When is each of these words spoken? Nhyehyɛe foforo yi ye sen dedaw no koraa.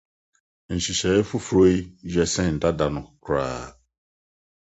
Nhyehyɛe 0.73 1.19
foforo 1.29 1.63
yi 1.71 1.79
ye 2.13 2.23
sen 2.33 2.53
dedaw 2.61 2.91
no 2.93 3.01
koraa. 3.23 3.65